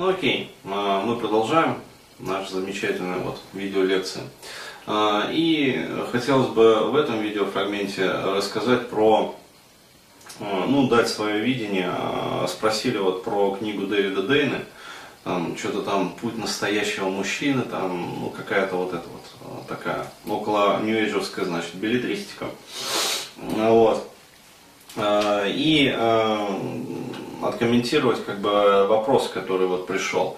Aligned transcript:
Ну 0.00 0.08
окей, 0.08 0.50
а, 0.64 1.04
мы 1.04 1.16
продолжаем 1.16 1.76
нашу 2.18 2.54
замечательную 2.54 3.20
вот 3.20 3.38
видеолекцию. 3.52 4.24
А, 4.86 5.28
и 5.30 5.86
хотелось 6.10 6.48
бы 6.48 6.90
в 6.90 6.96
этом 6.96 7.20
видеофрагменте 7.20 8.10
рассказать 8.10 8.88
про, 8.88 9.36
а, 10.40 10.64
ну, 10.66 10.88
дать 10.88 11.10
свое 11.10 11.40
видение. 11.40 11.92
Спросили 12.48 12.96
вот 12.96 13.24
про 13.24 13.54
книгу 13.56 13.86
Дэвида 13.86 14.22
Дейна, 14.22 14.60
там 15.22 15.54
что-то 15.58 15.82
там 15.82 16.14
путь 16.18 16.38
настоящего 16.38 17.10
мужчины, 17.10 17.60
там, 17.60 18.20
ну, 18.20 18.30
какая-то 18.30 18.76
вот 18.76 18.94
эта 18.94 19.04
вот 19.06 19.66
такая 19.66 20.10
около 20.26 20.80
нью-эйджевская, 20.80 21.44
значит, 21.44 21.74
билетристика. 21.74 22.46
Вот. 23.36 24.10
И 24.96 25.94
откомментировать 27.44 28.24
как 28.24 28.40
бы 28.40 28.86
вопрос, 28.86 29.28
который 29.28 29.66
вот 29.66 29.86
пришел. 29.86 30.36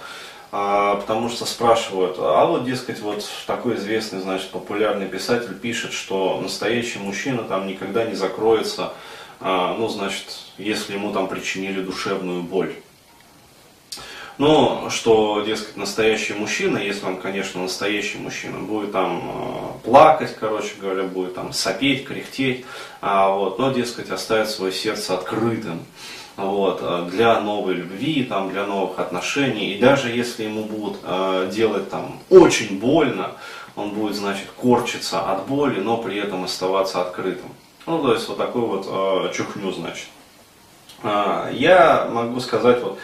А, 0.54 0.96
потому 0.96 1.30
что 1.30 1.46
спрашивают, 1.46 2.16
а 2.18 2.44
вот, 2.44 2.66
дескать, 2.66 3.00
вот 3.00 3.26
такой 3.46 3.76
известный, 3.76 4.20
значит, 4.20 4.50
популярный 4.50 5.06
писатель 5.06 5.54
пишет, 5.54 5.94
что 5.94 6.38
настоящий 6.42 6.98
мужчина 6.98 7.44
там 7.44 7.66
никогда 7.66 8.04
не 8.04 8.14
закроется, 8.14 8.92
а, 9.40 9.74
ну, 9.78 9.88
значит, 9.88 10.26
если 10.58 10.92
ему 10.92 11.10
там 11.10 11.28
причинили 11.28 11.80
душевную 11.80 12.42
боль. 12.42 12.74
Ну, 14.36 14.90
что, 14.90 15.42
дескать, 15.42 15.76
настоящий 15.76 16.34
мужчина, 16.34 16.76
если 16.76 17.06
он, 17.06 17.16
конечно, 17.16 17.62
настоящий 17.62 18.18
мужчина, 18.18 18.58
будет 18.58 18.92
там 18.92 19.22
э, 19.24 19.84
плакать, 19.84 20.36
короче 20.38 20.74
говоря, 20.80 21.04
будет 21.04 21.34
там 21.34 21.52
сопеть, 21.52 22.04
кряхтеть, 22.04 22.66
а, 23.00 23.30
вот, 23.30 23.58
но, 23.58 23.72
дескать, 23.72 24.10
оставит 24.10 24.50
свое 24.50 24.72
сердце 24.72 25.14
открытым 25.14 25.80
вот, 26.36 26.80
э, 26.82 27.08
для 27.10 27.40
новой 27.40 27.74
любви, 27.74 28.24
там, 28.24 28.50
для 28.50 28.66
новых 28.66 28.98
отношений. 28.98 29.74
И 29.74 29.80
даже 29.80 30.08
если 30.08 30.44
ему 30.44 30.64
будут 30.64 30.98
э, 31.02 31.50
делать 31.52 31.90
там 31.90 32.20
очень 32.30 32.78
больно, 32.78 33.32
он 33.76 33.90
будет, 33.90 34.16
значит, 34.16 34.48
корчиться 34.60 35.20
от 35.20 35.46
боли, 35.46 35.80
но 35.80 35.96
при 35.98 36.18
этом 36.18 36.44
оставаться 36.44 37.02
открытым. 37.02 37.50
Ну, 37.86 38.02
то 38.02 38.12
есть 38.12 38.28
вот 38.28 38.38
такой 38.38 38.62
вот 38.62 38.86
э, 38.88 39.32
чухню, 39.34 39.72
значит. 39.72 40.08
Э, 41.02 41.50
я 41.52 42.08
могу 42.10 42.40
сказать, 42.40 42.82
вот, 42.82 42.98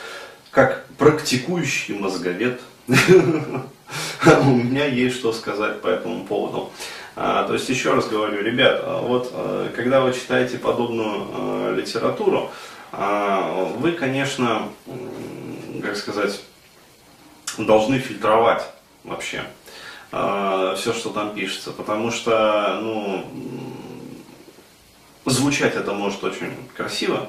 как 0.50 0.86
практикующий 0.96 1.98
мозговед, 1.98 2.60
у 2.88 4.50
меня 4.50 4.86
есть 4.86 5.16
что 5.16 5.32
сказать 5.32 5.82
по 5.82 5.88
этому 5.88 6.24
поводу. 6.24 6.70
А, 7.20 7.44
то 7.44 7.54
есть, 7.54 7.68
еще 7.68 7.94
раз 7.94 8.06
говорю, 8.06 8.42
ребят, 8.42 8.82
вот 9.02 9.34
когда 9.74 10.00
вы 10.00 10.12
читаете 10.12 10.56
подобную 10.56 11.74
литературу, 11.76 12.52
вы, 12.92 13.92
конечно, 13.92 14.68
как 15.82 15.96
сказать, 15.96 16.40
должны 17.56 17.98
фильтровать 17.98 18.62
вообще 19.04 19.42
а, 20.10 20.74
все, 20.76 20.92
что 20.92 21.10
там 21.10 21.34
пишется, 21.34 21.70
потому 21.72 22.10
что, 22.10 22.78
ну, 22.80 23.24
звучать 25.26 25.74
это 25.74 25.92
может 25.92 26.24
очень 26.24 26.54
красиво, 26.74 27.28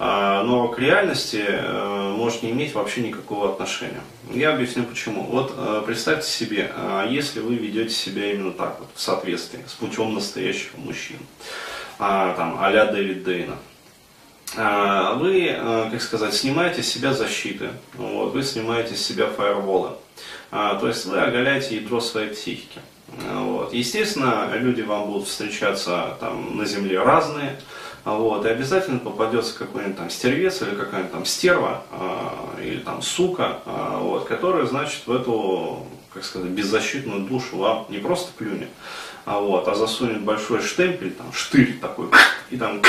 а, 0.00 0.42
но 0.42 0.68
к 0.68 0.78
реальности 0.78 1.44
э, 1.46 2.14
может 2.16 2.42
не 2.42 2.50
иметь 2.50 2.74
вообще 2.74 3.00
никакого 3.00 3.52
отношения. 3.52 4.00
Я 4.30 4.54
объясню 4.54 4.84
почему. 4.84 5.22
Вот 5.24 5.54
э, 5.56 5.82
представьте 5.86 6.28
себе, 6.28 6.72
если 7.08 7.40
вы 7.40 7.54
ведете 7.54 7.94
себя 7.94 8.32
именно 8.32 8.52
так, 8.52 8.78
вот, 8.78 8.88
в 8.94 9.00
соответствии 9.00 9.64
с 9.66 9.72
путем 9.72 10.14
настоящего 10.14 10.76
мужчины, 10.78 11.20
там, 11.98 12.58
а-ля 12.60 12.86
Дэвид 12.86 13.24
Дейна, 13.24 13.54
а, 13.54 13.67
вы, 14.56 15.48
э, 15.50 15.88
как 15.90 16.00
сказать, 16.00 16.34
снимаете 16.34 16.82
с 16.82 16.88
себя 16.88 17.12
защиты, 17.12 17.70
вот, 17.94 18.32
вы 18.32 18.42
снимаете 18.42 18.94
с 18.94 19.04
себя 19.04 19.26
фаерволы. 19.26 19.90
А, 20.50 20.76
то 20.76 20.88
есть 20.88 21.04
вы 21.06 21.20
оголяете 21.20 21.76
ядро 21.76 22.00
своей 22.00 22.30
психики. 22.30 22.80
А, 23.28 23.42
вот. 23.42 23.72
Естественно, 23.72 24.48
люди 24.54 24.80
вам 24.80 25.06
будут 25.06 25.28
встречаться 25.28 26.16
там, 26.20 26.56
на 26.56 26.64
земле 26.64 27.02
разные, 27.02 27.60
вот, 28.04 28.46
и 28.46 28.48
обязательно 28.48 28.98
попадется 28.98 29.58
какой-нибудь 29.58 29.98
там 29.98 30.08
стервец 30.08 30.62
или 30.62 30.74
какая-нибудь 30.74 31.12
там 31.12 31.26
стерва 31.26 31.82
или 32.62 32.78
там 32.78 33.02
сука, 33.02 33.58
вот, 33.66 34.26
которая, 34.26 34.64
значит, 34.64 35.06
в 35.06 35.12
эту, 35.12 35.86
как 36.14 36.24
сказать, 36.24 36.48
беззащитную 36.48 37.26
душу 37.26 37.58
вам 37.58 37.86
не 37.90 37.98
просто 37.98 38.32
плюнет, 38.32 38.70
а, 39.26 39.40
вот, 39.40 39.68
а 39.68 39.74
засунет 39.74 40.22
большой 40.22 40.62
штемпель, 40.62 41.10
там, 41.10 41.32
штырь 41.34 41.78
такой, 41.80 42.08
и 42.50 42.56
там 42.56 42.80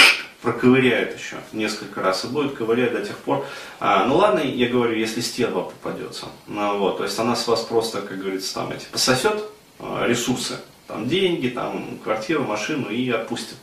проковыряет 0.42 1.18
еще 1.18 1.38
несколько 1.52 2.02
раз 2.02 2.24
и 2.24 2.28
будет 2.28 2.56
ковырять 2.56 2.94
до 2.94 3.06
тех 3.06 3.18
пор. 3.18 3.46
А, 3.80 4.06
ну 4.06 4.18
ладно, 4.18 4.40
я 4.40 4.70
говорю, 4.70 4.96
если 4.96 5.22
стерва 5.22 5.64
попадется. 5.64 6.28
Ну, 6.48 6.78
вот, 6.80 6.98
то 6.98 7.04
есть 7.04 7.20
она 7.20 7.36
с 7.36 7.48
вас 7.48 7.62
просто, 7.62 8.02
как 8.02 8.20
говорится, 8.20 8.54
там 8.54 8.72
эти, 8.72 8.86
пососет 8.86 9.44
а, 9.80 10.06
ресурсы, 10.08 10.58
там 10.88 11.08
деньги, 11.08 11.50
там 11.50 12.00
квартиру, 12.04 12.44
машину 12.44 12.90
и 12.90 13.10
отпустит. 13.10 13.58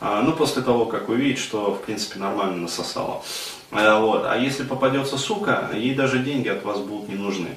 А, 0.00 0.22
ну, 0.22 0.32
после 0.32 0.62
того, 0.62 0.86
как 0.86 1.08
увидит, 1.08 1.38
что, 1.38 1.74
в 1.74 1.82
принципе, 1.82 2.18
нормально 2.18 2.56
насосала. 2.56 3.22
А, 3.70 4.00
вот. 4.00 4.24
а 4.26 4.36
если 4.36 4.64
попадется 4.64 5.18
сука, 5.18 5.70
ей 5.74 5.94
даже 5.94 6.18
деньги 6.18 6.48
от 6.48 6.62
вас 6.62 6.78
будут 6.78 7.08
не 7.08 7.16
нужны. 7.16 7.56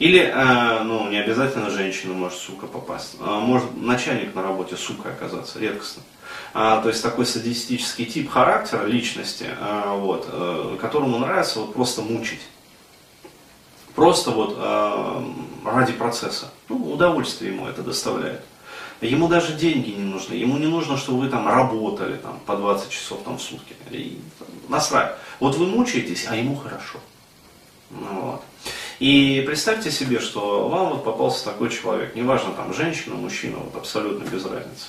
Или, 0.00 0.20
э, 0.22 0.82
ну, 0.82 1.10
не 1.10 1.18
обязательно 1.18 1.68
женщина 1.68 2.14
может 2.14 2.38
сука 2.38 2.66
попасть. 2.66 3.16
А 3.20 3.38
может 3.38 3.76
начальник 3.76 4.34
на 4.34 4.42
работе 4.42 4.74
сука 4.76 5.10
оказаться, 5.10 5.58
редкостно. 5.58 6.02
А, 6.54 6.80
то 6.80 6.88
есть 6.88 7.02
такой 7.02 7.26
садистический 7.26 8.06
тип 8.06 8.30
характера, 8.30 8.86
личности, 8.86 9.46
а, 9.60 9.94
вот, 9.94 10.26
которому 10.80 11.18
нравится 11.18 11.60
вот 11.60 11.74
просто 11.74 12.00
мучить. 12.00 12.40
Просто 13.94 14.30
вот 14.30 14.54
а, 14.56 15.22
ради 15.66 15.92
процесса. 15.92 16.50
Ну, 16.70 16.92
удовольствие 16.92 17.52
ему 17.52 17.66
это 17.66 17.82
доставляет. 17.82 18.40
Ему 19.02 19.28
даже 19.28 19.52
деньги 19.52 19.90
не 19.90 20.04
нужны. 20.04 20.32
Ему 20.32 20.56
не 20.56 20.66
нужно, 20.66 20.96
чтобы 20.96 21.20
вы 21.20 21.28
там 21.28 21.46
работали 21.46 22.16
там, 22.16 22.40
по 22.46 22.56
20 22.56 22.88
часов 22.88 23.20
там, 23.22 23.36
в 23.36 23.42
сутки. 23.42 23.74
И, 23.90 24.18
насрать. 24.68 25.14
Вот 25.40 25.56
вы 25.56 25.66
мучаетесь, 25.66 26.26
а 26.26 26.36
ему 26.36 26.56
хорошо. 26.56 27.00
Ну, 27.90 28.20
вот. 28.22 28.42
И 29.00 29.42
представьте 29.44 29.90
себе, 29.90 30.20
что 30.20 30.68
вам 30.68 30.90
вот 30.90 31.04
попался 31.04 31.44
такой 31.44 31.70
человек, 31.70 32.14
неважно 32.14 32.52
там 32.52 32.72
женщина, 32.72 33.16
мужчина, 33.16 33.56
вот 33.56 33.74
абсолютно 33.74 34.24
без 34.28 34.44
разницы 34.44 34.86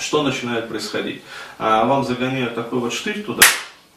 что 0.00 0.22
начинает 0.22 0.68
происходить? 0.68 1.22
А, 1.58 1.84
вам 1.84 2.04
загоняют 2.04 2.54
такой 2.54 2.80
вот 2.80 2.92
штырь 2.92 3.22
туда, 3.22 3.44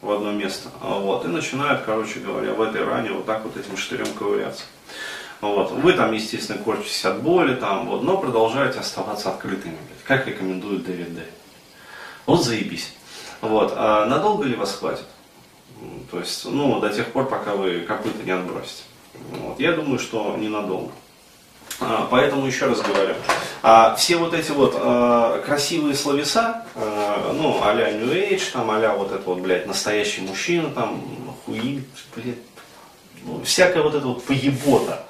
в 0.00 0.10
одно 0.10 0.32
место, 0.32 0.68
вот, 0.80 1.24
и 1.24 1.28
начинают, 1.28 1.82
короче 1.84 2.20
говоря, 2.20 2.52
в 2.52 2.60
этой 2.60 2.84
ране 2.84 3.10
вот 3.10 3.26
так 3.26 3.44
вот 3.44 3.56
этим 3.56 3.76
штырем 3.76 4.06
ковыряться. 4.18 4.64
Вот. 5.40 5.72
Вы 5.72 5.92
там, 5.94 6.12
естественно, 6.12 6.58
корчитесь 6.62 7.04
от 7.04 7.22
боли, 7.22 7.54
там, 7.54 7.86
вот, 7.86 8.02
но 8.02 8.16
продолжаете 8.18 8.78
оставаться 8.78 9.30
открытыми, 9.30 9.76
как 10.04 10.26
рекомендует 10.26 10.84
Дэвид 10.84 11.14
Д. 11.14 11.26
Вот 12.26 12.44
заебись. 12.44 12.94
Вот. 13.40 13.72
А 13.76 14.06
надолго 14.06 14.44
ли 14.44 14.54
вас 14.54 14.74
хватит? 14.74 15.04
То 16.10 16.18
есть, 16.18 16.46
ну, 16.46 16.80
до 16.80 16.88
тех 16.90 17.08
пор, 17.08 17.28
пока 17.28 17.54
вы 17.56 17.80
копыта 17.80 18.22
не 18.22 18.30
отбросите. 18.30 18.84
Вот. 19.30 19.60
Я 19.60 19.72
думаю, 19.72 19.98
что 19.98 20.36
ненадолго. 20.36 20.92
А, 21.80 22.06
поэтому 22.10 22.46
еще 22.46 22.66
раз 22.66 22.80
говорю, 22.80 23.14
а, 23.62 23.94
все 23.96 24.16
вот 24.16 24.32
эти 24.32 24.52
вот 24.52 24.74
а, 24.76 25.40
красивые 25.42 25.94
словеса, 25.94 26.64
ну, 26.74 27.60
а-ля 27.62 27.92
New 27.92 28.12
Age, 28.12 28.52
там, 28.52 28.70
а 28.70 28.94
вот 28.94 29.12
это 29.12 29.22
вот, 29.24 29.38
блядь, 29.38 29.66
настоящий 29.66 30.20
мужчина, 30.22 30.70
там, 30.70 31.02
хуи, 31.44 31.84
блядь, 32.14 32.36
ну, 33.24 33.42
всякая 33.44 33.82
вот 33.82 33.94
эта 33.94 34.06
вот 34.06 34.24
поебота, 34.24 35.02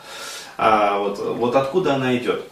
вот, 0.56 1.18
вот 1.18 1.56
откуда 1.56 1.94
она 1.94 2.16
идет? 2.16 2.44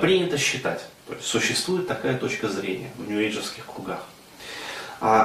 Принято 0.00 0.38
считать, 0.38 0.84
существует 1.20 1.86
такая 1.86 2.18
точка 2.18 2.48
зрения 2.48 2.90
в 2.96 3.08
нью-эйджевских 3.08 3.64
кругах, 3.66 4.04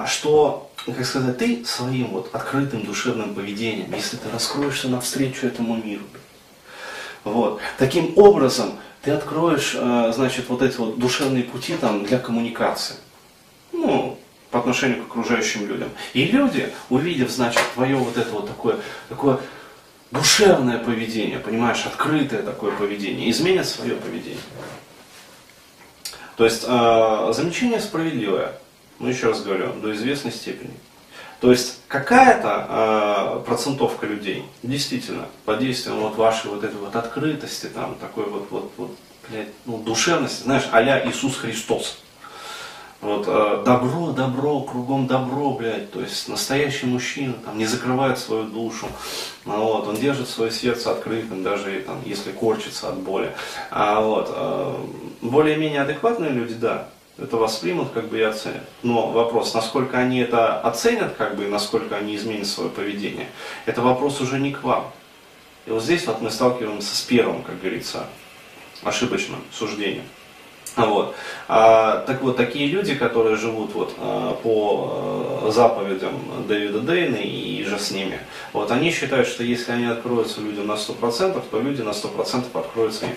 что, 0.08 0.71
как 0.86 1.06
сказать, 1.06 1.38
ты 1.38 1.64
своим 1.66 2.08
вот 2.08 2.34
открытым 2.34 2.84
душевным 2.84 3.36
поведением, 3.36 3.94
если 3.94 4.18
ты 4.18 4.30
раскроешься 4.30 4.90
навстречу 4.90 5.46
этому 5.46 5.76
миру, 5.76 6.04
вот. 7.24 7.60
Таким 7.78 8.18
образом, 8.18 8.74
ты 9.04 9.12
откроешь, 9.12 9.74
э, 9.76 10.12
значит, 10.14 10.50
вот 10.50 10.62
эти 10.62 10.78
вот 10.78 10.98
душевные 10.98 11.44
пути 11.44 11.76
там 11.76 12.04
для 12.04 12.18
коммуникации. 12.18 12.96
Ну, 13.72 14.18
по 14.50 14.60
отношению 14.60 15.04
к 15.04 15.08
окружающим 15.08 15.68
людям. 15.68 15.90
И 16.14 16.26
люди, 16.26 16.74
увидев, 16.90 17.32
значит, 17.32 17.62
твое 17.74 17.96
вот 17.96 18.18
это 18.18 18.30
вот 18.32 18.48
такое, 18.48 18.78
такое 19.08 19.40
душевное 20.12 20.78
поведение, 20.78 21.40
понимаешь, 21.40 21.86
открытое 21.86 22.42
такое 22.42 22.76
поведение, 22.76 23.32
изменят 23.32 23.68
свое 23.68 23.96
поведение. 23.96 24.42
То 26.36 26.46
есть 26.46 26.66
э, 26.68 27.32
замечание 27.34 27.80
справедливое, 27.80 28.54
ну 29.02 29.10
еще 29.10 29.28
раз 29.28 29.42
говорю, 29.42 29.74
до 29.74 29.94
известной 29.94 30.32
степени. 30.32 30.74
То 31.42 31.50
есть 31.52 31.80
какая-то 31.88 32.68
э, 32.70 33.44
процентовка 33.48 34.06
людей 34.06 34.46
действительно 34.62 35.26
под 35.44 35.60
действием 35.60 35.98
вот 35.98 36.16
вашей 36.16 36.52
вот 36.52 36.64
этой 36.64 36.78
вот 36.78 36.96
открытости, 36.96 37.66
там, 37.66 37.96
такой 37.96 38.26
вот, 38.30 38.48
вот, 38.52 38.72
вот 38.78 38.96
блядь, 39.28 39.48
ну, 39.66 39.80
душевности, 39.80 40.44
знаешь, 40.44 40.70
а 40.72 40.84
Иисус 41.08 41.36
Христос. 41.38 41.98
Вот, 43.02 43.26
э, 43.28 43.64
добро, 43.66 44.12
добро, 44.12 44.62
кругом 44.62 45.08
добро, 45.08 45.54
блядь, 45.54 45.92
то 45.92 46.00
есть 46.00 46.30
настоящий 46.30 46.86
мужчина, 46.86 47.34
там, 47.44 47.58
не 47.58 47.66
закрывает 47.66 48.20
свою 48.20 48.44
душу, 48.44 48.86
вот, 49.44 49.88
он 49.88 49.96
держит 49.96 50.30
свое 50.30 50.52
сердце 50.52 50.92
открытым, 50.92 51.42
даже 51.42 51.82
там, 51.82 52.04
если 52.06 52.32
корчится 52.32 52.90
от 52.90 53.00
боли. 53.00 53.32
А 53.72 54.00
вот, 54.00 54.32
э, 54.32 54.76
более-менее 55.22 55.82
адекватные 55.82 56.30
люди, 56.30 56.54
да, 56.54 56.90
это 57.18 57.38
воспримут 57.38 57.92
как 57.92 58.08
бы 58.08 58.20
и 58.20 58.22
оценят. 58.22 58.64
Но 58.84 59.12
вопрос, 59.12 59.54
насколько 59.54 59.98
они 59.98 60.20
это 60.20 60.60
оценят, 60.60 61.16
как 61.18 61.36
бы, 61.36 61.46
и 61.46 61.48
насколько 61.48 61.96
они 61.96 62.16
изменят 62.16 62.48
свое 62.48 62.70
поведение, 62.70 63.28
это 63.66 63.82
вопрос 63.82 64.22
уже 64.22 64.40
не 64.40 64.52
к 64.52 64.64
вам. 64.64 64.92
И 65.66 65.72
вот 65.72 65.84
здесь 65.84 66.08
вот 66.08 66.22
мы 66.22 66.32
сталкиваемся 66.32 66.96
с 66.96 67.02
первым, 67.02 67.44
как 67.44 67.60
говорится, 67.60 68.08
ошибочным 68.84 69.44
суждением. 69.52 70.06
Вот. 70.76 71.16
А, 71.48 71.98
так 72.08 72.22
вот, 72.22 72.38
такие 72.38 72.68
люди, 72.68 72.96
которые 72.96 73.36
живут 73.36 73.74
вот, 73.74 73.94
а, 73.98 74.34
по 74.36 75.42
а, 75.44 75.52
заповедям 75.52 76.48
Дэвида 76.48 76.80
Дейна 76.80 77.18
и 77.18 77.64
же 77.64 77.78
с 77.78 77.92
ними, 77.92 78.20
вот, 78.54 78.72
они 78.72 78.92
считают, 78.92 79.28
что 79.28 79.44
если 79.44 79.74
они 79.74 79.86
откроются 79.86 80.40
людям 80.40 80.68
на 80.68 80.74
100%, 80.74 81.44
то 81.52 81.60
люди 81.60 81.82
на 81.82 81.90
100% 81.90 82.58
откроются 82.58 83.06
им. 83.06 83.16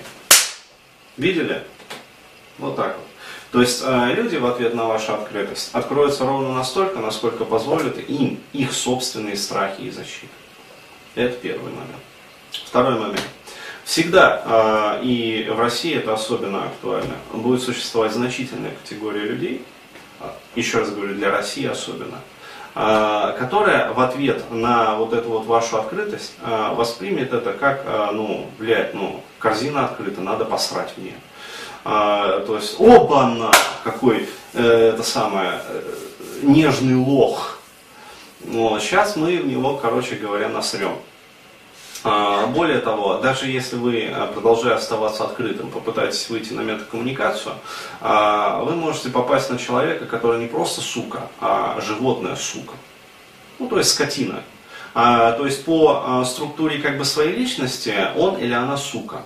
Видели? 1.17 1.63
Вот 2.59 2.75
так 2.77 2.97
вот. 2.97 3.07
То 3.55 3.61
есть 3.61 3.85
а, 3.87 4.13
люди 4.13 4.35
в 4.35 4.47
ответ 4.47 4.75
на 4.75 4.87
вашу 4.87 5.15
открытость 5.15 5.71
откроются 5.73 6.25
ровно 6.25 6.53
настолько, 6.53 6.99
насколько 6.99 7.45
позволят 7.45 7.97
им 8.11 8.41
их 8.53 8.73
собственные 8.73 9.37
страхи 9.37 9.83
и 9.83 9.91
защиты. 9.93 10.33
Это 11.15 11.37
первый 11.37 11.71
момент. 11.71 12.03
Второй 12.51 12.99
момент. 12.99 13.23
Всегда, 13.85 14.43
а, 14.45 15.01
и 15.01 15.49
в 15.49 15.61
России 15.61 15.95
это 15.95 16.15
особенно 16.15 16.65
актуально, 16.65 17.15
будет 17.33 17.63
существовать 17.63 18.13
значительная 18.13 18.73
категория 18.73 19.23
людей, 19.23 19.65
а, 20.19 20.35
еще 20.57 20.79
раз 20.81 20.91
говорю, 20.91 21.15
для 21.15 21.31
России 21.31 21.65
особенно, 21.65 22.19
которая 22.75 23.93
в 23.93 24.01
ответ 24.01 24.51
на 24.51 24.97
вот 24.97 25.13
эту 25.13 25.29
вот 25.29 25.47
вашу 25.47 25.79
открытость 25.79 26.33
воспримет 26.43 27.33
это 27.33 27.53
как, 27.53 27.85
ну, 28.13 28.51
блядь, 28.59 28.95
ну, 28.95 29.23
корзина 29.39 29.85
открыта, 29.85 30.21
надо 30.21 30.45
посрать 30.45 30.93
в 30.97 30.99
нее. 30.99 31.15
То 31.85 32.57
есть, 32.57 32.77
оба-на, 32.79 33.53
какой 33.85 34.29
э, 34.55 34.93
это 34.95 35.03
самое, 35.03 35.61
э, 35.69 35.83
нежный 36.43 36.97
лох. 36.97 37.59
Вот, 38.41 38.83
сейчас 38.83 39.17
мы 39.17 39.39
в 39.39 39.47
него, 39.47 39.77
короче 39.77 40.17
говоря, 40.17 40.49
насрем. 40.49 40.97
А, 42.07 42.47
более 42.49 42.81
того, 42.81 43.17
даже 43.17 43.47
если 43.47 43.77
вы, 43.77 44.11
а, 44.15 44.27
продолжая 44.27 44.75
оставаться 44.75 45.25
открытым, 45.25 45.71
попытаетесь 45.71 46.29
выйти 46.29 46.53
на 46.53 46.61
метакоммуникацию, 46.61 47.55
а, 48.03 48.61
вы 48.63 48.77
можете 48.77 49.09
попасть 49.09 49.49
на 49.49 49.57
человека, 49.57 50.05
который 50.05 50.39
не 50.39 50.47
просто 50.47 50.83
сука, 50.83 51.29
а 51.41 51.81
животное 51.81 52.37
сука. 52.37 52.75
Ну, 53.59 53.69
то 53.69 53.79
есть 53.79 53.91
скотина. 53.91 54.43
То 54.93 55.45
есть 55.45 55.65
по 55.65 56.23
структуре 56.25 56.79
как 56.79 56.99
бы 56.99 57.05
своей 57.05 57.35
личности 57.35 57.93
он 58.17 58.37
или 58.37 58.53
она 58.53 58.77
сука. 58.77 59.23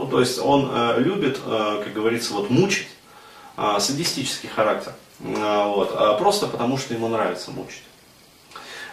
Ну, 0.00 0.06
то 0.06 0.20
есть 0.20 0.38
он 0.38 0.70
любит, 0.96 1.38
как 1.44 1.92
говорится, 1.92 2.32
вот 2.32 2.48
мучить, 2.48 2.88
садистический 3.78 4.48
характер. 4.48 4.94
Вот, 5.18 6.18
просто 6.18 6.46
потому, 6.46 6.78
что 6.78 6.94
ему 6.94 7.08
нравится 7.08 7.50
мучить. 7.50 7.82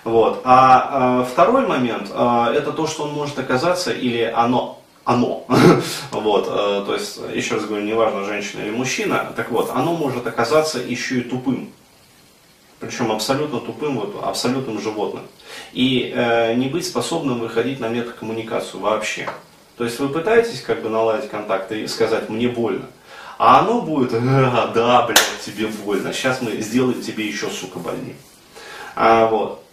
Вот. 0.04 0.42
А, 0.46 1.20
а 1.22 1.24
второй 1.26 1.68
момент, 1.68 2.10
а, 2.14 2.52
это 2.54 2.72
то, 2.72 2.88
что 2.88 3.04
он 3.04 3.14
может 3.14 3.38
оказаться 3.40 3.92
или 3.92 4.22
оно, 4.22 4.82
оно, 5.04 5.46
вот, 6.12 6.48
а, 6.50 6.86
то 6.86 6.94
есть, 6.94 7.20
еще 7.34 7.56
раз 7.56 7.66
говорю, 7.66 7.84
неважно, 7.84 8.24
женщина 8.24 8.62
или 8.62 8.72
мужчина, 8.72 9.34
так 9.36 9.52
вот, 9.52 9.70
оно 9.74 9.94
может 9.94 10.26
оказаться 10.26 10.80
еще 10.80 11.20
и 11.20 11.22
тупым, 11.22 11.72
причем 12.80 13.12
абсолютно 13.12 13.60
тупым, 13.60 14.00
вот, 14.00 14.24
абсолютным 14.24 14.80
животным, 14.80 15.24
и 15.74 16.14
э, 16.16 16.54
не 16.54 16.68
быть 16.68 16.86
способным 16.86 17.40
выходить 17.40 17.80
на 17.80 17.90
метакоммуникацию 17.90 18.80
вообще. 18.80 19.28
То 19.78 19.84
есть 19.84 20.00
вы 20.00 20.10
пытаетесь 20.10 20.62
как 20.62 20.82
бы 20.82 20.90
наладить 20.90 21.30
контакт 21.30 21.72
и 21.72 21.86
сказать 21.88 22.30
«мне 22.30 22.48
больно», 22.48 22.88
а 23.38 23.60
оно 23.60 23.82
будет 23.82 24.12
«да, 24.12 24.68
да, 24.74 25.04
блядь, 25.04 25.22
тебе 25.46 25.68
больно, 25.68 26.12
сейчас 26.14 26.42
мы 26.42 26.60
сделаем 26.62 27.02
тебе 27.02 27.28
еще, 27.28 27.50
сука, 27.50 27.78
больнее». 27.78 28.16
А, 28.96 29.28
вот. 29.28 29.64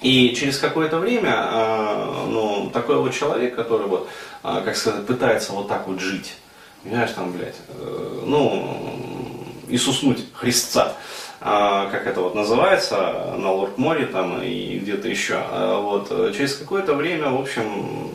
И 0.00 0.34
через 0.34 0.58
какое-то 0.58 0.98
время, 0.98 1.34
а, 1.36 2.26
ну, 2.28 2.68
такой 2.72 2.96
вот 2.96 3.14
человек, 3.14 3.54
который 3.54 3.86
вот, 3.86 4.08
а, 4.42 4.60
как 4.60 4.76
сказать, 4.76 5.06
пытается 5.06 5.52
вот 5.52 5.68
так 5.68 5.86
вот 5.86 6.00
жить, 6.00 6.34
понимаешь, 6.82 7.12
там, 7.12 7.30
блядь, 7.30 7.54
э, 7.68 8.22
ну, 8.26 9.46
и 9.68 9.78
суснуть 9.78 10.26
Христца, 10.34 10.94
а, 11.40 11.88
как 11.90 12.08
это 12.08 12.20
вот 12.20 12.34
называется, 12.34 13.34
на 13.38 13.52
Лорд-море 13.52 14.06
там 14.06 14.42
и 14.42 14.78
где-то 14.80 15.08
еще, 15.08 15.40
вот, 15.80 16.08
через 16.36 16.56
какое-то 16.56 16.94
время, 16.94 17.30
в 17.30 17.40
общем, 17.40 18.10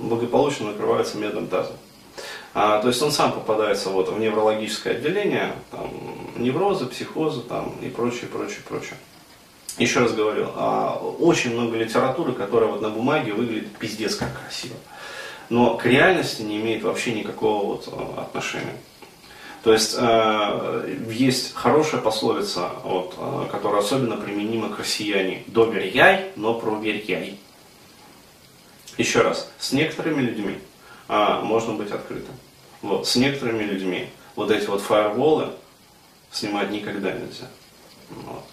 благополучно 0.00 0.72
накрывается 0.72 1.18
медным 1.18 1.46
тазом. 1.46 1.76
А, 2.52 2.80
то 2.80 2.88
есть 2.88 3.00
он 3.00 3.12
сам 3.12 3.32
попадается 3.32 3.90
вот 3.90 4.08
в 4.08 4.18
неврологическое 4.18 4.94
отделение, 4.94 5.52
там, 5.70 5.90
неврозы, 6.36 6.86
психозы 6.86 7.42
там, 7.42 7.74
и 7.80 7.88
прочее, 7.88 8.28
прочее, 8.28 8.60
прочее 8.68 8.96
еще 9.80 10.00
раз 10.00 10.12
говорю, 10.12 10.48
а, 10.56 10.94
очень 11.18 11.54
много 11.54 11.76
литературы, 11.76 12.32
которая 12.32 12.70
вот 12.70 12.82
на 12.82 12.90
бумаге 12.90 13.32
выглядит 13.32 13.76
пиздец 13.76 14.14
как 14.14 14.28
красиво. 14.40 14.76
Но 15.48 15.76
к 15.76 15.86
реальности 15.86 16.42
не 16.42 16.58
имеет 16.58 16.82
вообще 16.82 17.12
никакого 17.12 17.66
вот 17.66 17.88
а, 17.92 18.22
отношения. 18.22 18.76
То 19.62 19.74
есть 19.74 19.94
э, 19.98 20.96
есть 21.10 21.54
хорошая 21.54 22.00
пословица, 22.00 22.70
вот, 22.82 23.14
э, 23.18 23.46
которая 23.52 23.82
особенно 23.82 24.16
применима 24.16 24.70
к 24.70 24.78
россияне. 24.78 25.42
Доверяй, 25.48 26.30
но 26.36 26.54
проверяй. 26.54 27.36
Еще 29.00 29.22
раз, 29.22 29.50
с 29.58 29.72
некоторыми 29.72 30.20
людьми 30.20 30.58
э, 31.08 31.40
можно 31.42 31.72
быть 31.72 31.90
открытым. 31.90 32.34
Вот, 32.82 33.08
с 33.08 33.16
некоторыми 33.16 33.62
людьми 33.62 34.10
вот 34.36 34.50
эти 34.50 34.66
вот 34.66 34.82
фаерволы 34.82 35.52
снимать 36.30 36.70
никогда 36.70 37.10
нельзя. 37.10 37.46
Вот. 38.10 38.44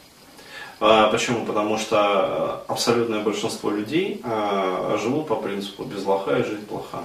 А, 0.79 1.09
почему? 1.09 1.45
Потому 1.45 1.77
что 1.77 2.63
э, 2.65 2.71
абсолютное 2.71 3.19
большинство 3.19 3.69
людей 3.69 4.21
э, 4.23 4.97
живут 5.01 5.27
по 5.27 5.35
принципу 5.35 5.83
без 5.83 6.05
лоха 6.05 6.37
и 6.37 6.43
жить 6.45 6.65
плохо. 6.65 6.99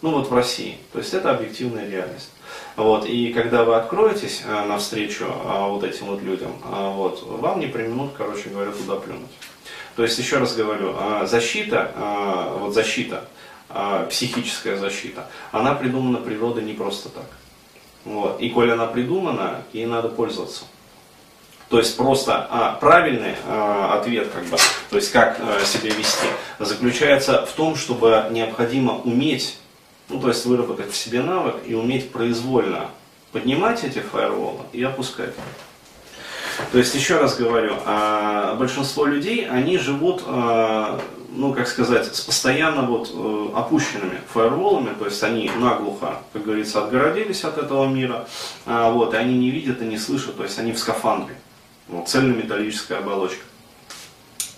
Ну 0.00 0.12
вот 0.12 0.30
в 0.30 0.34
России. 0.34 0.78
То 0.94 1.00
есть 1.00 1.12
это 1.12 1.30
объективная 1.32 1.86
реальность. 1.90 2.30
Вот, 2.76 3.04
и 3.04 3.34
когда 3.34 3.64
вы 3.64 3.74
откроетесь 3.74 4.44
э, 4.46 4.64
навстречу 4.64 5.26
вот 5.44 5.84
этим 5.84 6.06
вот 6.06 6.22
людям, 6.22 6.52
вот, 6.64 7.22
вам 7.22 7.60
не 7.60 7.66
применут, 7.66 8.12
короче 8.16 8.48
говоря, 8.48 8.72
туда 8.72 8.96
плюнуть. 8.96 9.28
То 9.98 10.04
есть, 10.04 10.16
еще 10.16 10.38
раз 10.38 10.54
говорю, 10.54 10.94
защита, 11.26 11.90
вот 12.60 12.72
защита, 12.72 13.24
психическая 14.08 14.76
защита, 14.76 15.26
она 15.50 15.74
придумана 15.74 16.18
природой 16.18 16.62
не 16.62 16.72
просто 16.72 17.08
так. 17.08 17.26
Вот. 18.04 18.40
И 18.40 18.48
коль 18.48 18.70
она 18.70 18.86
придумана, 18.86 19.64
ей 19.72 19.86
надо 19.86 20.08
пользоваться. 20.08 20.66
То 21.68 21.78
есть 21.78 21.96
просто 21.96 22.46
а, 22.48 22.74
правильный 22.74 23.34
а, 23.44 23.98
ответ, 23.98 24.28
как 24.32 24.44
бы, 24.44 24.56
то 24.88 24.96
есть 24.96 25.10
как 25.10 25.36
а, 25.40 25.64
себя 25.64 25.92
вести, 25.92 26.28
заключается 26.60 27.44
в 27.44 27.50
том, 27.50 27.74
чтобы 27.74 28.28
необходимо 28.30 29.00
уметь, 29.00 29.58
ну 30.08 30.20
то 30.20 30.28
есть 30.28 30.46
выработать 30.46 30.92
в 30.92 30.96
себе 30.96 31.22
навык 31.22 31.56
и 31.66 31.74
уметь 31.74 32.12
произвольно 32.12 32.88
поднимать 33.32 33.82
эти 33.82 33.98
фаерволы 33.98 34.60
и 34.72 34.80
опускать. 34.84 35.34
То 36.72 36.78
есть, 36.78 36.94
еще 36.94 37.18
раз 37.18 37.36
говорю, 37.36 37.74
а, 37.86 38.54
большинство 38.56 39.06
людей, 39.06 39.48
они 39.48 39.78
живут, 39.78 40.22
а, 40.26 41.00
ну, 41.30 41.54
как 41.54 41.68
сказать, 41.68 42.14
с 42.14 42.20
постоянно 42.20 42.82
вот 42.82 43.10
а, 43.14 43.60
опущенными 43.60 44.20
фаерволами, 44.32 44.94
то 44.98 45.04
есть 45.04 45.22
они 45.22 45.50
наглухо, 45.56 46.18
как 46.32 46.44
говорится, 46.44 46.82
отгородились 46.84 47.44
от 47.44 47.58
этого 47.58 47.86
мира, 47.86 48.26
а, 48.66 48.90
вот, 48.90 49.14
и 49.14 49.16
они 49.16 49.38
не 49.38 49.50
видят 49.50 49.80
и 49.82 49.84
не 49.84 49.98
слышат, 49.98 50.36
то 50.36 50.42
есть 50.42 50.58
они 50.58 50.72
в 50.72 50.78
скафандре. 50.78 51.36
Вот, 51.88 52.08
цельнометаллическая 52.08 52.98
оболочка. 52.98 53.44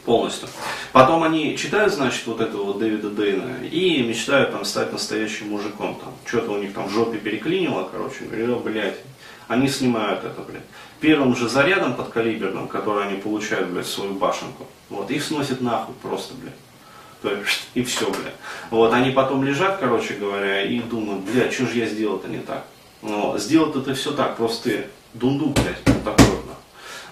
Полностью. 0.05 0.49
Потом 0.93 1.23
они 1.23 1.59
читают, 1.59 1.93
значит, 1.93 2.27
вот 2.27 2.41
этого 2.41 2.79
Дэвида 2.79 3.11
Дейна 3.11 3.63
и 3.63 4.03
мечтают 4.03 4.51
там 4.51 4.65
стать 4.65 4.93
настоящим 4.93 5.51
мужиком. 5.51 6.01
Там, 6.03 6.15
что-то 6.25 6.53
у 6.53 6.57
них 6.57 6.73
там 6.73 6.89
в 6.89 6.91
жопе 6.91 7.19
переклинило, 7.19 7.87
короче, 7.93 8.25
говорю, 8.25 8.61
блядь. 8.61 8.97
Они 9.51 9.67
снимают 9.67 10.23
это, 10.23 10.43
блядь. 10.43 10.63
Первым 11.01 11.35
же 11.35 11.49
зарядом 11.49 11.97
подкалиберным, 11.97 12.69
который 12.69 13.09
они 13.09 13.21
получают, 13.21 13.69
блядь, 13.71 13.89
свою 13.89 14.15
башенку, 14.15 14.65
вот, 14.91 15.11
их 15.11 15.25
сносит 15.25 15.61
нахуй 15.61 15.93
просто, 16.01 16.35
блядь. 16.35 16.55
То 17.21 17.35
есть, 17.35 17.67
и 17.75 17.83
все, 17.83 18.09
блядь. 18.09 18.37
Вот, 18.71 18.93
они 18.93 19.11
потом 19.11 19.43
лежат, 19.43 19.79
короче 19.81 20.15
говоря, 20.15 20.63
и 20.63 20.79
думают, 20.79 21.23
блядь, 21.25 21.53
что 21.53 21.67
же 21.67 21.79
я 21.79 21.87
сделал-то 21.87 22.29
не 22.29 22.39
так. 22.39 22.65
Но 23.03 23.37
сделал-то 23.39 23.81
ты 23.81 23.95
все 23.95 24.13
так, 24.13 24.37
просто 24.37 24.69
ты 24.69 24.87
дунду, 25.15 25.47
блядь, 25.47 25.83
вот 25.85 26.05
такой 26.05 26.27
вот 26.27 26.45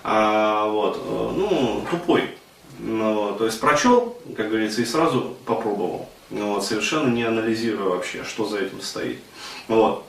а, 0.04 0.68
вот, 0.68 0.96
э, 1.04 1.32
ну, 1.34 1.84
тупой. 1.90 2.30
Ну, 2.78 3.34
то 3.36 3.46
есть 3.46 3.58
прочел, 3.58 4.16
как 4.36 4.50
говорится, 4.50 4.80
и 4.80 4.84
сразу 4.84 5.36
попробовал. 5.44 6.08
Ну, 6.30 6.54
вот, 6.54 6.64
совершенно 6.64 7.08
не 7.08 7.24
анализируя 7.24 7.88
вообще, 7.88 8.22
что 8.22 8.46
за 8.46 8.60
этим 8.60 8.80
стоит. 8.80 9.18
Вот. 9.66 10.04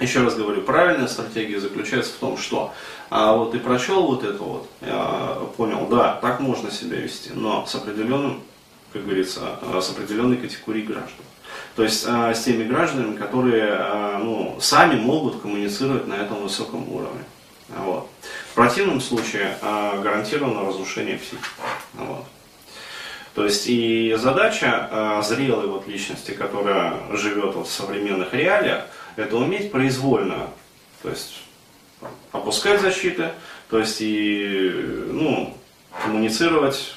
Еще 0.00 0.22
раз 0.22 0.34
говорю, 0.34 0.62
правильная 0.62 1.06
стратегия 1.06 1.60
заключается 1.60 2.12
в 2.12 2.16
том, 2.16 2.36
что 2.36 2.72
а 3.10 3.34
вот 3.36 3.52
ты 3.52 3.60
прочел 3.60 4.06
вот 4.06 4.24
это 4.24 4.42
вот, 4.42 4.68
понял, 5.56 5.86
да, 5.86 6.18
так 6.20 6.40
можно 6.40 6.70
себя 6.70 6.96
вести, 6.96 7.30
но 7.32 7.64
с 7.64 7.74
определенным, 7.76 8.42
как 8.92 9.04
говорится, 9.04 9.58
с 9.80 9.90
определенной 9.90 10.36
категорией 10.36 10.84
граждан. 10.86 11.24
То 11.76 11.82
есть 11.82 12.04
а, 12.06 12.32
с 12.32 12.44
теми 12.44 12.64
гражданами, 12.64 13.16
которые 13.16 13.68
а, 13.70 14.18
ну, 14.18 14.56
сами 14.60 14.98
могут 14.98 15.40
коммуницировать 15.40 16.06
на 16.06 16.14
этом 16.14 16.42
высоком 16.42 16.88
уровне. 16.92 17.24
Вот. 17.68 18.08
В 18.50 18.54
противном 18.54 19.00
случае 19.00 19.56
а, 19.60 20.00
гарантировано 20.00 20.68
разрушение 20.68 21.18
психики. 21.18 21.44
Вот. 21.94 22.24
То 23.34 23.44
есть 23.44 23.64
и 23.66 24.16
задача 24.16 25.20
зрелой 25.24 25.66
вот 25.66 25.88
личности, 25.88 26.30
которая 26.30 27.00
живет 27.10 27.56
вот 27.56 27.66
в 27.66 27.72
современных 27.72 28.32
реалиях, 28.32 28.84
это 29.16 29.36
уметь 29.36 29.70
произвольно, 29.70 30.50
то 31.02 31.10
есть 31.10 31.42
опускать 32.32 32.80
защиты, 32.80 33.30
то 33.70 33.78
есть 33.78 33.98
и 34.00 34.70
ну, 35.08 35.56
коммуницировать, 36.02 36.94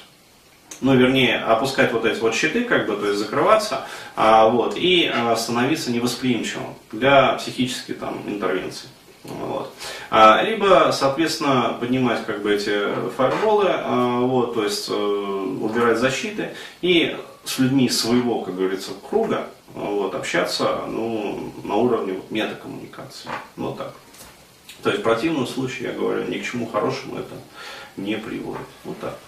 ну 0.80 0.96
вернее 0.96 1.38
опускать 1.38 1.92
вот 1.92 2.04
эти 2.04 2.20
вот 2.20 2.34
щиты, 2.34 2.64
как 2.64 2.86
бы, 2.86 2.96
то 2.96 3.06
есть 3.06 3.18
закрываться, 3.18 3.86
а, 4.16 4.48
вот, 4.48 4.76
и 4.76 5.10
а, 5.12 5.34
становиться 5.36 5.90
невосприимчивым 5.90 6.74
для 6.92 7.34
психических 7.34 7.98
там 7.98 8.22
интервенций. 8.26 8.88
Вот. 9.24 9.74
А, 10.10 10.42
либо, 10.42 10.90
соответственно, 10.92 11.76
поднимать 11.78 12.24
как 12.24 12.42
бы 12.42 12.54
эти 12.54 12.88
фаерболы, 13.16 13.66
а, 13.68 14.20
вот, 14.20 14.54
то 14.54 14.64
есть 14.64 14.88
э, 14.88 14.94
убирать 14.94 15.98
защиты 15.98 16.54
и 16.80 17.16
с 17.44 17.58
людьми 17.58 17.88
своего, 17.88 18.42
как 18.42 18.56
говорится, 18.56 18.92
круга 19.08 19.48
вот, 19.74 20.14
общаться 20.14 20.82
ну, 20.86 21.52
на 21.64 21.76
уровне 21.76 22.20
метакоммуникации. 22.30 23.30
Вот 23.56 23.78
так. 23.78 23.94
То 24.82 24.90
есть 24.90 25.00
в 25.00 25.04
противном 25.04 25.46
случае, 25.46 25.88
я 25.88 25.94
говорю, 25.94 26.24
ни 26.24 26.38
к 26.38 26.44
чему 26.44 26.66
хорошему 26.66 27.16
это 27.16 27.34
не 27.96 28.16
приводит. 28.16 28.66
Вот 28.84 28.98
так. 29.00 29.18